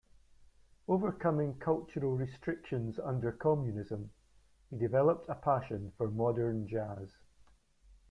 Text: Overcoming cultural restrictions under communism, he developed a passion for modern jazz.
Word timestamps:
Overcoming 0.87 1.59
cultural 1.59 2.15
restrictions 2.17 2.97
under 2.97 3.31
communism, 3.31 4.09
he 4.71 4.75
developed 4.75 5.29
a 5.29 5.35
passion 5.35 5.93
for 5.95 6.09
modern 6.09 6.67
jazz. 6.67 7.09